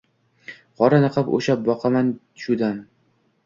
Qora 0.83 1.01
niqob 1.03 1.31
osha 1.39 1.59
boqaman 1.69 2.13
shu 2.45 2.61
dam. 2.67 2.85